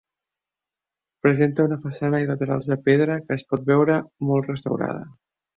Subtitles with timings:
[1.27, 5.09] Presenta una façana i laterals de pedra que es pot veure molt restaurada.